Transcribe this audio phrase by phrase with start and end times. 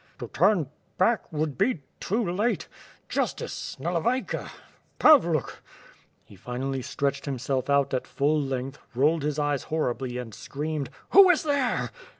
[0.17, 0.67] To turn
[0.99, 1.19] ba^ck..
[1.31, 2.67] would be too late...
[3.07, 3.77] justice..
[3.79, 4.49] Nalevayka...
[4.99, 5.61] Pavluk..."
[6.25, 11.29] He finally stretched himself out at full length, rolled his eves horribly and screamed: "Who
[11.29, 11.91] is there?"